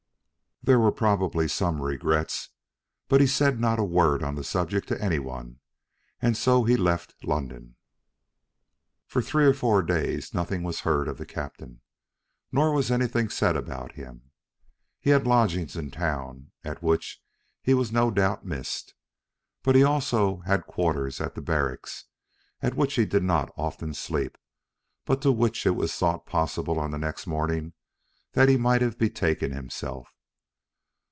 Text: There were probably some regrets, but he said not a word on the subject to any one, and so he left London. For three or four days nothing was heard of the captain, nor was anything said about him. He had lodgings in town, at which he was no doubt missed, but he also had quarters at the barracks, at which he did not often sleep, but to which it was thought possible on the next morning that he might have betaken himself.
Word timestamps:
There 0.63 0.77
were 0.77 0.91
probably 0.91 1.47
some 1.47 1.81
regrets, 1.81 2.49
but 3.07 3.19
he 3.19 3.25
said 3.25 3.59
not 3.59 3.79
a 3.79 3.83
word 3.83 4.21
on 4.21 4.35
the 4.35 4.43
subject 4.43 4.87
to 4.89 5.03
any 5.03 5.17
one, 5.17 5.59
and 6.21 6.37
so 6.37 6.65
he 6.65 6.77
left 6.77 7.15
London. 7.23 7.77
For 9.07 9.23
three 9.23 9.45
or 9.47 9.55
four 9.55 9.81
days 9.81 10.35
nothing 10.35 10.61
was 10.61 10.81
heard 10.81 11.07
of 11.07 11.17
the 11.17 11.25
captain, 11.25 11.81
nor 12.51 12.71
was 12.73 12.91
anything 12.91 13.27
said 13.29 13.57
about 13.57 13.93
him. 13.93 14.29
He 14.99 15.09
had 15.09 15.25
lodgings 15.25 15.75
in 15.75 15.89
town, 15.89 16.51
at 16.63 16.83
which 16.83 17.19
he 17.63 17.73
was 17.73 17.91
no 17.91 18.11
doubt 18.11 18.45
missed, 18.45 18.93
but 19.63 19.73
he 19.73 19.81
also 19.81 20.41
had 20.41 20.67
quarters 20.67 21.19
at 21.19 21.33
the 21.33 21.41
barracks, 21.41 22.05
at 22.61 22.75
which 22.75 22.93
he 22.93 23.05
did 23.07 23.23
not 23.23 23.51
often 23.57 23.95
sleep, 23.95 24.37
but 25.05 25.23
to 25.23 25.31
which 25.31 25.65
it 25.65 25.75
was 25.75 25.95
thought 25.95 26.27
possible 26.27 26.79
on 26.79 26.91
the 26.91 26.99
next 26.99 27.25
morning 27.25 27.73
that 28.33 28.47
he 28.47 28.57
might 28.57 28.83
have 28.83 28.99
betaken 28.99 29.51
himself. 29.51 30.09